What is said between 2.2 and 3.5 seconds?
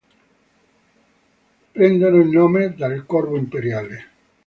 il nome dal corvo